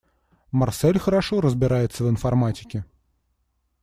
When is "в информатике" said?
2.03-2.85